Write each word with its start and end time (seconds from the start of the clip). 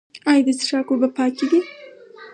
آیا 0.29 0.41
د 0.45 0.49
څښاک 0.59 0.87
اوبه 0.91 1.07
پاکې 1.17 1.45
دي؟ 1.51 1.59